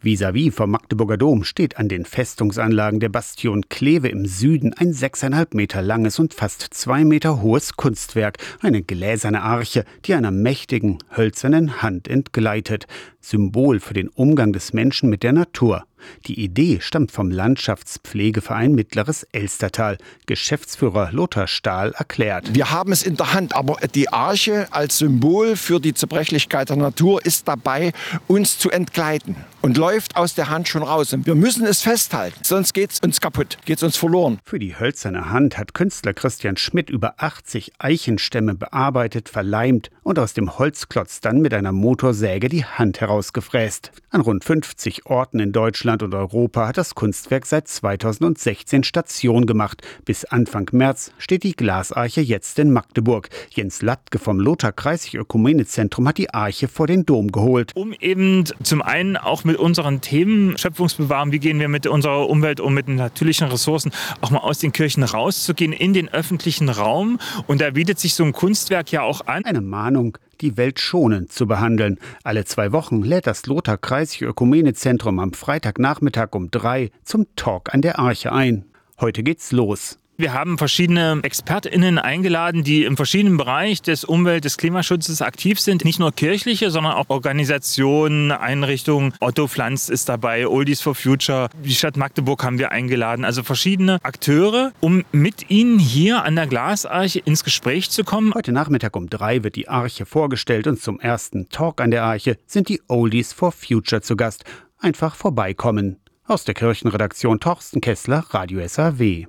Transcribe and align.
Vis-à-vis 0.00 0.52
vom 0.52 0.70
Magdeburger 0.70 1.16
Dom 1.16 1.42
steht 1.42 1.76
an 1.76 1.88
den 1.88 2.04
Festungsanlagen 2.04 3.00
der 3.00 3.08
Bastion 3.08 3.68
Kleve 3.68 4.08
im 4.08 4.26
Süden 4.26 4.72
ein 4.72 4.92
sechseinhalb 4.92 5.54
Meter 5.54 5.82
langes 5.82 6.20
und 6.20 6.34
fast 6.34 6.62
zwei 6.72 7.04
Meter 7.04 7.42
hohes 7.42 7.74
Kunstwerk, 7.74 8.38
eine 8.60 8.82
gläserne 8.82 9.42
Arche, 9.42 9.84
die 10.04 10.14
einer 10.14 10.30
mächtigen, 10.30 10.98
hölzernen 11.16 11.82
Hand 11.82 12.06
entgleitet, 12.06 12.86
Symbol 13.20 13.80
für 13.80 13.94
den 13.94 14.08
Umgang 14.08 14.52
des 14.52 14.72
Menschen 14.72 15.10
mit 15.10 15.24
der 15.24 15.32
Natur. 15.32 15.84
Die 16.26 16.40
Idee 16.40 16.78
stammt 16.80 17.10
vom 17.10 17.32
Landschaftspflegeverein 17.32 18.72
Mittleres 18.72 19.24
Elstertal. 19.32 19.98
Geschäftsführer 20.26 21.10
Lothar 21.10 21.48
Stahl 21.48 21.92
erklärt. 21.98 22.54
Wir 22.54 22.70
haben 22.70 22.92
es 22.92 23.02
in 23.02 23.16
der 23.16 23.32
Hand, 23.34 23.56
aber 23.56 23.78
die 23.94 24.08
Arche 24.10 24.68
als 24.70 24.98
Symbol 24.98 25.56
für 25.56 25.80
die 25.80 25.94
Zerbrechlichkeit 25.94 26.68
der 26.68 26.76
Natur 26.76 27.26
ist 27.26 27.48
dabei, 27.48 27.92
uns 28.28 28.58
zu 28.58 28.70
entgleiten 28.70 29.34
und 29.62 29.76
läuft 29.76 30.16
aus 30.16 30.34
der 30.34 30.50
Hand 30.50 30.68
schon 30.68 30.82
raus. 30.82 31.12
Und 31.12 31.26
wir 31.26 31.34
müssen 31.34 31.66
es 31.66 31.82
festhalten, 31.82 32.38
sonst 32.42 32.74
geht 32.74 32.92
es 32.92 33.00
uns 33.00 33.20
kaputt, 33.20 33.58
geht 33.64 33.78
es 33.78 33.82
uns 33.82 33.96
verloren. 33.96 34.38
Für 34.44 34.58
die 34.58 34.78
hölzerne 34.78 35.30
Hand 35.30 35.58
hat 35.58 35.74
Künstler 35.74 36.14
Christian 36.14 36.56
Schmidt 36.56 36.90
über 36.90 37.14
80 37.18 37.72
Eichenstämme 37.78 38.54
bearbeitet, 38.54 39.28
verleimt 39.28 39.90
und 40.02 40.18
aus 40.18 40.34
dem 40.34 40.58
Holzklotz 40.58 41.20
dann 41.20 41.40
mit 41.40 41.52
einer 41.54 41.72
Motorsäge 41.72 42.48
die 42.48 42.64
Hand 42.64 43.00
herausgefräst. 43.00 43.92
An 44.10 44.20
rund 44.22 44.44
50 44.44 45.06
Orten 45.06 45.38
in 45.38 45.52
Deutschland 45.52 46.02
und 46.02 46.14
Europa 46.14 46.68
hat 46.68 46.78
das 46.78 46.94
Kunstwerk 46.94 47.44
seit 47.44 47.68
2016 47.68 48.84
Station 48.84 49.44
gemacht. 49.44 49.82
Bis 50.04 50.24
Anfang 50.24 50.68
März 50.72 51.12
steht 51.18 51.42
die 51.42 51.54
Glasarche 51.54 52.20
jetzt 52.20 52.58
in 52.58 52.72
Magdeburg. 52.72 53.28
Jens 53.50 53.82
Lattke 53.82 54.18
vom 54.18 54.40
Lothar 54.40 54.72
Kreisig 54.72 55.14
Ökumenezentrum 55.14 56.08
hat 56.08 56.18
die 56.18 56.32
Arche 56.32 56.68
vor 56.68 56.86
den 56.86 57.04
Dom 57.04 57.32
geholt. 57.32 57.72
Um 57.74 57.92
eben 57.92 58.44
zum 58.62 58.80
einen 58.82 59.16
auch 59.16 59.44
mit 59.48 59.56
unseren 59.56 60.00
Themen 60.00 60.56
Schöpfungsbewahren, 60.56 61.32
wie 61.32 61.38
gehen 61.38 61.58
wir 61.58 61.68
mit 61.68 61.86
unserer 61.86 62.28
Umwelt 62.28 62.60
um, 62.60 62.74
mit 62.74 62.86
den 62.86 62.96
natürlichen 62.96 63.48
Ressourcen, 63.48 63.90
auch 64.20 64.30
mal 64.30 64.38
aus 64.40 64.58
den 64.58 64.72
Kirchen 64.72 65.02
rauszugehen 65.02 65.72
in 65.72 65.94
den 65.94 66.08
öffentlichen 66.08 66.68
Raum. 66.68 67.18
Und 67.46 67.60
da 67.60 67.70
bietet 67.70 67.98
sich 67.98 68.14
so 68.14 68.24
ein 68.24 68.32
Kunstwerk 68.32 68.92
ja 68.92 69.02
auch 69.02 69.26
an. 69.26 69.44
Eine 69.44 69.62
Mahnung, 69.62 70.18
die 70.42 70.56
Welt 70.56 70.80
schonend 70.80 71.32
zu 71.32 71.46
behandeln. 71.46 71.98
Alle 72.24 72.44
zwei 72.44 72.72
Wochen 72.72 73.02
lädt 73.02 73.26
das 73.26 73.46
Lothar 73.46 73.78
Kreisig 73.78 74.22
Ökumenezentrum 74.22 75.18
am 75.18 75.32
Freitagnachmittag 75.32 76.28
um 76.32 76.50
drei 76.50 76.90
zum 77.02 77.26
Talk 77.34 77.74
an 77.74 77.80
der 77.80 77.98
Arche 77.98 78.32
ein. 78.32 78.66
Heute 79.00 79.22
geht's 79.22 79.50
los. 79.50 79.98
Wir 80.20 80.32
haben 80.32 80.58
verschiedene 80.58 81.20
ExpertInnen 81.22 82.00
eingeladen, 82.00 82.64
die 82.64 82.82
im 82.82 82.96
verschiedenen 82.96 83.36
Bereich 83.36 83.82
des 83.82 84.02
Umwelt-, 84.02 84.44
des 84.44 84.56
Klimaschutzes 84.56 85.22
aktiv 85.22 85.60
sind. 85.60 85.84
Nicht 85.84 86.00
nur 86.00 86.10
kirchliche, 86.10 86.72
sondern 86.72 86.94
auch 86.94 87.04
Organisationen, 87.06 88.32
Einrichtungen. 88.32 89.14
Otto 89.20 89.46
Pflanz 89.46 89.88
ist 89.88 90.08
dabei, 90.08 90.48
Oldies 90.48 90.80
for 90.80 90.96
Future. 90.96 91.50
Die 91.62 91.72
Stadt 91.72 91.96
Magdeburg 91.96 92.42
haben 92.42 92.58
wir 92.58 92.72
eingeladen. 92.72 93.24
Also 93.24 93.44
verschiedene 93.44 94.00
Akteure, 94.02 94.72
um 94.80 95.04
mit 95.12 95.52
ihnen 95.52 95.78
hier 95.78 96.24
an 96.24 96.34
der 96.34 96.48
Glasarche 96.48 97.20
ins 97.20 97.44
Gespräch 97.44 97.90
zu 97.90 98.02
kommen. 98.02 98.34
Heute 98.34 98.50
Nachmittag 98.50 98.96
um 98.96 99.08
drei 99.08 99.44
wird 99.44 99.54
die 99.54 99.68
Arche 99.68 100.04
vorgestellt 100.04 100.66
und 100.66 100.82
zum 100.82 100.98
ersten 100.98 101.48
Talk 101.48 101.80
an 101.80 101.92
der 101.92 102.02
Arche 102.02 102.38
sind 102.44 102.68
die 102.68 102.82
Oldies 102.88 103.32
for 103.32 103.52
Future 103.52 104.02
zu 104.02 104.16
Gast. 104.16 104.44
Einfach 104.80 105.14
vorbeikommen. 105.14 106.00
Aus 106.24 106.42
der 106.42 106.54
Kirchenredaktion 106.54 107.38
Torsten 107.38 107.80
Kessler, 107.80 108.24
Radio 108.30 108.66
SAW. 108.66 109.16